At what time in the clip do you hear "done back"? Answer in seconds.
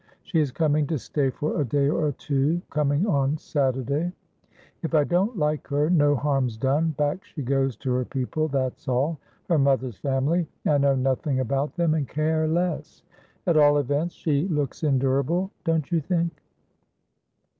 6.57-7.23